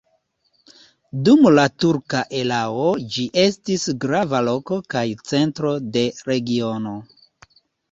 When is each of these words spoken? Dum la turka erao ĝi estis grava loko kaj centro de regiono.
Dum 1.27 1.43
la 1.57 1.65
turka 1.85 2.21
erao 2.39 2.87
ĝi 3.17 3.27
estis 3.43 3.85
grava 4.07 4.41
loko 4.49 4.81
kaj 4.97 5.05
centro 5.35 5.77
de 5.99 6.07
regiono. 6.33 6.99